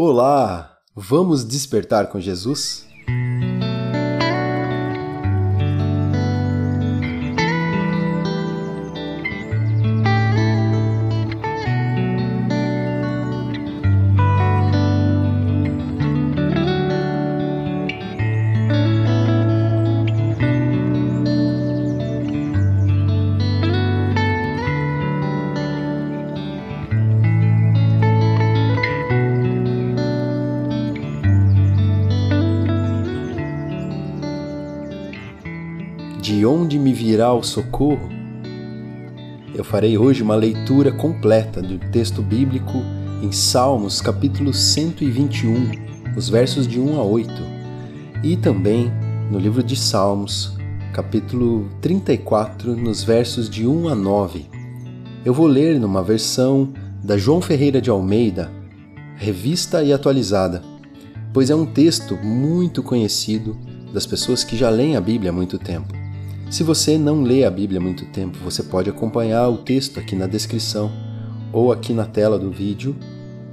Olá! 0.00 0.78
Vamos 0.94 1.44
despertar 1.44 2.06
com 2.06 2.20
Jesus? 2.20 2.86
De 36.38 36.46
onde 36.46 36.78
me 36.78 36.92
virá 36.92 37.32
o 37.32 37.42
socorro? 37.42 38.08
Eu 39.52 39.64
farei 39.64 39.98
hoje 39.98 40.22
uma 40.22 40.36
leitura 40.36 40.92
completa 40.92 41.60
do 41.60 41.80
texto 41.90 42.22
bíblico 42.22 42.78
em 43.20 43.32
Salmos, 43.32 44.00
capítulo 44.00 44.54
121, 44.54 45.72
os 46.16 46.28
versos 46.28 46.68
de 46.68 46.78
1 46.78 46.96
a 46.96 47.02
8, 47.02 47.32
e 48.22 48.36
também 48.36 48.88
no 49.32 49.36
livro 49.36 49.64
de 49.64 49.74
Salmos, 49.74 50.56
capítulo 50.92 51.68
34, 51.80 52.76
nos 52.76 53.02
versos 53.02 53.50
de 53.50 53.66
1 53.66 53.88
a 53.88 53.96
9. 53.96 54.46
Eu 55.24 55.34
vou 55.34 55.48
ler 55.48 55.80
numa 55.80 56.04
versão 56.04 56.72
da 57.02 57.18
João 57.18 57.40
Ferreira 57.40 57.80
de 57.80 57.90
Almeida, 57.90 58.48
revista 59.16 59.82
e 59.82 59.92
atualizada, 59.92 60.62
pois 61.34 61.50
é 61.50 61.54
um 61.56 61.66
texto 61.66 62.16
muito 62.16 62.80
conhecido 62.80 63.58
das 63.92 64.06
pessoas 64.06 64.44
que 64.44 64.56
já 64.56 64.70
leem 64.70 64.94
a 64.94 65.00
Bíblia 65.00 65.32
há 65.32 65.34
muito 65.34 65.58
tempo. 65.58 65.98
Se 66.50 66.62
você 66.62 66.96
não 66.96 67.22
lê 67.22 67.44
a 67.44 67.50
Bíblia 67.50 67.78
há 67.78 67.82
muito 67.82 68.06
tempo, 68.06 68.38
você 68.38 68.62
pode 68.62 68.88
acompanhar 68.88 69.48
o 69.48 69.58
texto 69.58 70.00
aqui 70.00 70.16
na 70.16 70.26
descrição 70.26 70.90
ou 71.52 71.70
aqui 71.70 71.92
na 71.92 72.06
tela 72.06 72.38
do 72.38 72.50
vídeo. 72.50 72.96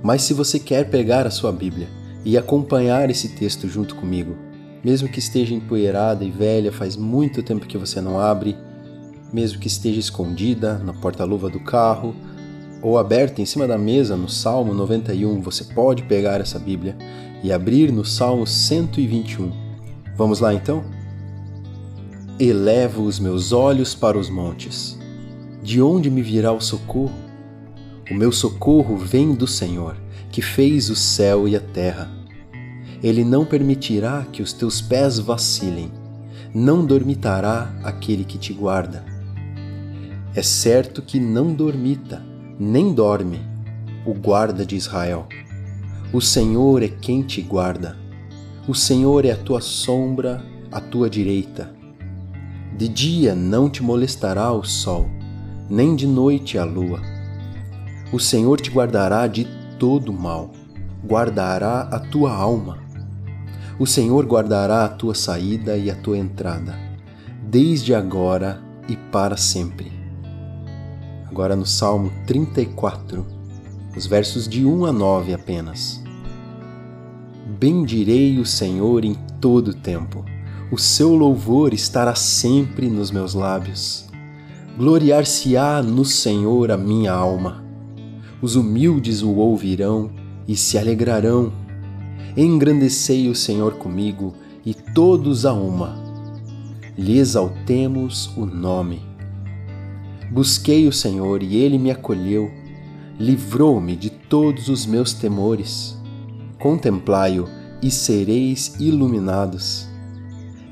Mas 0.00 0.22
se 0.22 0.32
você 0.32 0.60
quer 0.60 0.88
pegar 0.88 1.26
a 1.26 1.30
sua 1.30 1.50
Bíblia 1.50 1.88
e 2.24 2.38
acompanhar 2.38 3.10
esse 3.10 3.30
texto 3.30 3.68
junto 3.68 3.96
comigo, 3.96 4.36
mesmo 4.84 5.08
que 5.08 5.18
esteja 5.18 5.52
empoeirada 5.52 6.24
e 6.24 6.30
velha, 6.30 6.70
faz 6.70 6.96
muito 6.96 7.42
tempo 7.42 7.66
que 7.66 7.76
você 7.76 8.00
não 8.00 8.20
abre, 8.20 8.56
mesmo 9.32 9.58
que 9.58 9.66
esteja 9.66 9.98
escondida 9.98 10.78
na 10.78 10.92
porta-luva 10.92 11.50
do 11.50 11.58
carro 11.58 12.14
ou 12.80 12.96
aberta 12.96 13.42
em 13.42 13.46
cima 13.46 13.66
da 13.66 13.76
mesa 13.76 14.16
no 14.16 14.28
Salmo 14.28 14.72
91, 14.72 15.40
você 15.40 15.64
pode 15.64 16.04
pegar 16.04 16.40
essa 16.40 16.60
Bíblia 16.60 16.96
e 17.42 17.52
abrir 17.52 17.90
no 17.90 18.04
Salmo 18.04 18.46
121. 18.46 19.50
Vamos 20.16 20.38
lá 20.38 20.54
então? 20.54 20.84
Elevo 22.40 23.04
os 23.04 23.20
meus 23.20 23.52
olhos 23.52 23.94
para 23.94 24.18
os 24.18 24.28
montes. 24.28 24.98
De 25.62 25.80
onde 25.80 26.10
me 26.10 26.20
virá 26.20 26.50
o 26.50 26.60
socorro? 26.60 27.14
O 28.10 28.14
meu 28.14 28.32
socorro 28.32 28.96
vem 28.96 29.36
do 29.36 29.46
Senhor, 29.46 29.96
que 30.32 30.42
fez 30.42 30.90
o 30.90 30.96
céu 30.96 31.46
e 31.46 31.54
a 31.54 31.60
terra. 31.60 32.10
Ele 33.00 33.22
não 33.22 33.44
permitirá 33.44 34.26
que 34.32 34.42
os 34.42 34.52
teus 34.52 34.80
pés 34.80 35.20
vacilem, 35.20 35.92
não 36.52 36.84
dormitará 36.84 37.72
aquele 37.84 38.24
que 38.24 38.36
te 38.36 38.52
guarda. 38.52 39.04
É 40.34 40.42
certo 40.42 41.02
que 41.02 41.20
não 41.20 41.54
dormita, 41.54 42.20
nem 42.58 42.92
dorme, 42.92 43.38
o 44.04 44.12
guarda 44.12 44.66
de 44.66 44.74
Israel. 44.74 45.28
O 46.12 46.20
Senhor 46.20 46.82
é 46.82 46.88
quem 46.88 47.22
te 47.22 47.40
guarda. 47.40 47.96
O 48.66 48.74
Senhor 48.74 49.24
é 49.24 49.30
a 49.30 49.36
tua 49.36 49.60
sombra, 49.60 50.44
a 50.72 50.80
tua 50.80 51.08
direita. 51.08 51.83
De 52.76 52.88
dia 52.88 53.36
não 53.36 53.70
te 53.70 53.84
molestará 53.84 54.50
o 54.50 54.64
sol, 54.64 55.08
nem 55.70 55.94
de 55.94 56.08
noite 56.08 56.58
a 56.58 56.64
lua. 56.64 57.00
O 58.12 58.18
Senhor 58.18 58.60
te 58.60 58.68
guardará 58.68 59.28
de 59.28 59.46
todo 59.78 60.12
mal, 60.12 60.50
guardará 61.06 61.82
a 61.82 62.00
tua 62.00 62.34
alma. 62.34 62.80
O 63.78 63.86
Senhor 63.86 64.26
guardará 64.26 64.84
a 64.84 64.88
tua 64.88 65.14
saída 65.14 65.76
e 65.76 65.88
a 65.88 65.94
tua 65.94 66.18
entrada, 66.18 66.76
desde 67.48 67.94
agora 67.94 68.60
e 68.88 68.96
para 68.96 69.36
sempre. 69.36 69.92
Agora 71.28 71.54
no 71.54 71.64
Salmo 71.64 72.10
34, 72.26 73.24
os 73.96 74.04
versos 74.04 74.48
de 74.48 74.66
1 74.66 74.86
a 74.86 74.92
9 74.92 75.32
apenas. 75.32 76.02
Bendirei 77.56 78.40
o 78.40 78.44
Senhor 78.44 79.04
em 79.04 79.14
todo 79.40 79.68
o 79.68 79.74
tempo 79.74 80.33
o 80.70 80.78
seu 80.78 81.14
louvor 81.14 81.74
estará 81.74 82.14
sempre 82.14 82.88
nos 82.88 83.10
meus 83.10 83.34
lábios. 83.34 84.06
Gloriar-se-á 84.76 85.82
no 85.82 86.04
Senhor 86.04 86.70
a 86.70 86.76
minha 86.76 87.12
alma. 87.12 87.62
Os 88.40 88.56
humildes 88.56 89.22
o 89.22 89.34
ouvirão 89.34 90.10
e 90.48 90.56
se 90.56 90.78
alegrarão. 90.78 91.52
Engrandecei 92.36 93.28
o 93.28 93.34
Senhor 93.34 93.74
comigo 93.74 94.34
e 94.64 94.74
todos 94.74 95.44
a 95.44 95.52
uma. 95.52 96.02
Lhe 96.96 97.18
exaltemos 97.18 98.34
o 98.36 98.46
nome. 98.46 99.02
Busquei 100.32 100.88
o 100.88 100.92
Senhor 100.92 101.42
e 101.42 101.56
ele 101.56 101.78
me 101.78 101.90
acolheu, 101.90 102.50
livrou-me 103.18 103.94
de 103.94 104.10
todos 104.10 104.68
os 104.68 104.86
meus 104.86 105.12
temores. 105.12 105.96
Contemplai-o 106.58 107.46
e 107.82 107.90
sereis 107.90 108.74
iluminados 108.80 109.93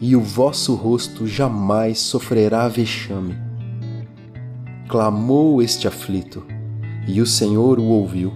e 0.02 0.16
o 0.16 0.20
vosso 0.20 0.74
rosto 0.74 1.28
jamais 1.28 2.00
sofrerá 2.00 2.66
vexame. 2.66 3.36
Clamou 4.88 5.62
este 5.62 5.86
aflito, 5.86 6.44
e 7.06 7.20
o 7.20 7.26
Senhor 7.26 7.78
o 7.78 7.84
ouviu, 7.84 8.32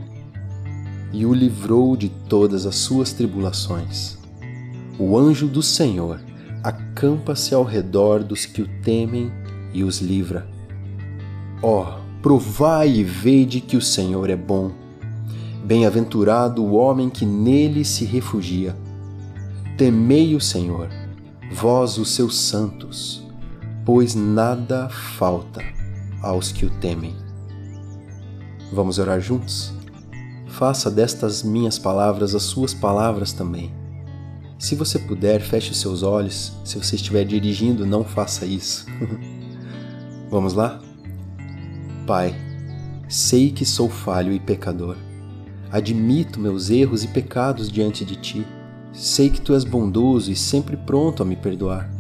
e 1.13 1.27
o 1.27 1.35
livrou 1.35 1.97
de 1.97 2.09
todas 2.09 2.67
as 2.67 2.77
suas 2.77 3.13
tribulações. 3.13 4.17
O 4.97 5.19
anjo 5.19 5.49
do 5.49 5.61
Senhor 5.61 6.21
acampa-se 6.63 7.53
ao 7.53 7.65
redor 7.65 8.23
dos 8.23 8.47
que 8.47 8.63
o 8.63 8.69
temem 8.83 9.33
e 9.75 9.83
os 9.83 9.99
livra. 9.99 10.47
Ó, 11.61 11.83
oh, 11.83 12.23
provai 12.23 12.91
e 12.91 13.03
vede 13.03 13.61
que 13.61 13.77
o 13.77 13.83
Senhor 13.83 14.31
é 14.31 14.37
bom. 14.37 14.71
Bem-aventurado 15.65 16.63
o 16.63 16.75
homem 16.75 17.11
que 17.11 17.27
nele 17.27 17.85
se 17.85 18.05
refugia. 18.05 18.77
Temei 19.77 20.37
o 20.37 20.41
Senhor 20.41 21.06
vós 21.51 21.99
os 21.99 22.11
seus 22.11 22.37
santos, 22.37 23.25
pois 23.85 24.15
nada 24.15 24.89
falta 24.89 25.63
aos 26.23 26.51
que 26.51 26.67
o 26.67 26.71
temem. 26.79 27.15
Vamos 28.73 28.99
orar 28.99 29.21
juntos? 29.21 29.73
Faça 30.49 30.91
destas 30.91 31.43
minhas 31.43 31.79
palavras 31.79 32.35
as 32.35 32.43
suas 32.43 32.75
palavras 32.75 33.33
também. 33.33 33.73
Se 34.59 34.75
você 34.75 34.99
puder, 34.99 35.41
feche 35.41 35.75
seus 35.75 36.03
olhos. 36.03 36.53
Se 36.65 36.79
você 36.79 36.97
estiver 36.97 37.25
dirigindo, 37.25 37.87
não 37.87 38.03
faça 38.03 38.47
isso. 38.47 38.87
Vamos 40.31 40.55
lá? 40.55 40.81
Pai, 42.07 42.35
sei 43.09 43.53
que 43.53 43.65
sou 43.65 43.89
falho 43.89 44.33
e 44.33 44.41
pecador. 44.41 44.97
Admito 45.71 46.41
meus 46.41 46.71
erros 46.71 47.05
e 47.05 47.09
pecados 47.09 47.71
diante 47.71 48.05
de 48.05 48.17
ti 48.17 48.47
Sei 48.97 49.29
que 49.29 49.43
tu 49.43 49.53
és 49.53 49.63
bondoso 49.63 50.33
e 50.33 50.35
sempre 50.35 50.75
pronto 50.75 51.23
a 51.23 51.27
me 51.27 51.37
perdoar. 51.37 51.91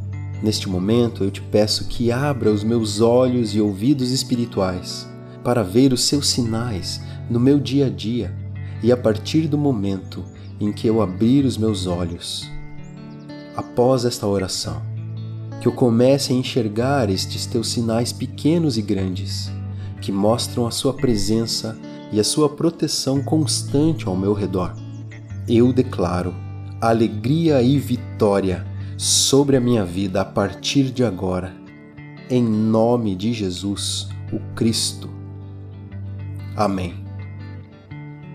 Neste 0.43 0.67
momento 0.67 1.25
eu 1.25 1.31
te 1.31 1.43
peço 1.43 1.89
que 1.89 2.11
abra 2.11 2.51
os 2.51 2.65
meus 2.65 3.03
olhos 3.03 3.55
e 3.55 3.61
ouvidos 3.61 4.11
espirituais 4.11 5.07
para 5.45 5.63
ver 5.63 5.93
os 5.93 6.05
seus 6.05 6.27
sinais 6.27 7.03
no 7.29 7.39
meu 7.39 7.61
dia 7.61 7.87
a 7.87 7.91
dia 7.91 8.35
e 8.83 8.91
a 8.91 8.97
partir 8.97 9.47
do 9.47 9.59
momento 9.59 10.25
em 10.59 10.73
que 10.73 10.87
eu 10.87 11.03
abrir 11.03 11.45
os 11.45 11.59
meus 11.59 11.87
olhos. 11.87 12.51
Após 13.55 14.07
esta 14.07 14.27
oração, 14.27 14.81
que 15.61 15.69
eu 15.69 15.73
comece 15.73 16.33
a 16.33 16.37
enxergar 16.37 17.11
estes 17.11 17.45
teus 17.45 17.69
sinais 17.69 18.11
pequenos 18.11 18.79
e 18.79 18.83
grandes, 18.83 19.51
que 20.01 20.11
mostram 20.11 20.67
a 20.67 20.71
Sua 20.71 20.95
presença 20.95 21.77
e 22.11 22.19
a 22.19 22.25
Sua 22.25 22.49
proteção 22.49 23.23
constante 23.23 24.09
ao 24.09 24.17
meu 24.17 24.33
redor. 24.33 24.75
Eu 25.47 25.75
declaro 25.75 26.46
alegria 26.89 27.63
e 27.63 27.79
vitória 27.79 28.67
sobre 28.97 29.57
a 29.57 29.61
minha 29.61 29.85
vida 29.85 30.21
a 30.21 30.25
partir 30.25 30.91
de 30.91 31.05
agora, 31.05 31.55
em 32.31 32.43
nome 32.43 33.15
de 33.15 33.33
Jesus, 33.33 34.09
o 34.33 34.39
Cristo. 34.55 35.11
Amém. 36.57 36.95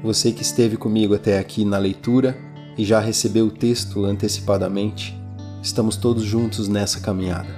Você 0.03 0.31
que 0.31 0.41
esteve 0.41 0.77
comigo 0.77 1.13
até 1.15 1.39
aqui 1.39 1.65
na 1.65 1.77
leitura 1.77 2.37
e 2.77 2.85
já 2.85 2.99
recebeu 2.99 3.47
o 3.47 3.51
texto 3.51 4.05
antecipadamente, 4.05 5.19
estamos 5.61 5.95
todos 5.95 6.23
juntos 6.23 6.67
nessa 6.67 6.99
caminhada. 6.99 7.53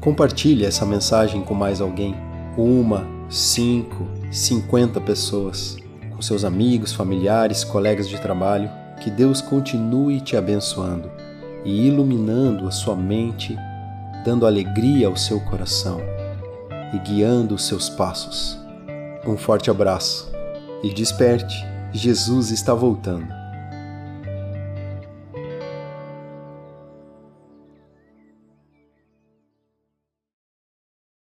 Compartilhe 0.00 0.64
essa 0.64 0.84
mensagem 0.84 1.42
com 1.42 1.54
mais 1.54 1.80
alguém, 1.80 2.14
uma, 2.56 3.06
cinco, 3.28 4.06
cinquenta 4.30 5.00
pessoas 5.00 5.76
com 6.14 6.22
seus 6.22 6.44
amigos, 6.44 6.92
familiares, 6.92 7.64
colegas 7.64 8.08
de 8.08 8.20
trabalho. 8.20 8.70
Que 9.04 9.10
Deus 9.10 9.42
continue 9.42 10.18
te 10.18 10.34
abençoando 10.34 11.12
e 11.62 11.88
iluminando 11.88 12.66
a 12.66 12.70
sua 12.70 12.96
mente, 12.96 13.54
dando 14.24 14.46
alegria 14.46 15.08
ao 15.08 15.14
seu 15.14 15.38
coração 15.42 16.00
e 16.90 16.98
guiando 17.00 17.54
os 17.54 17.66
seus 17.66 17.90
passos. 17.90 18.58
Um 19.26 19.36
forte 19.36 19.70
abraço 19.70 20.32
e 20.82 20.90
desperte, 20.94 21.66
Jesus 21.92 22.50
está 22.50 22.72
voltando. 22.72 23.43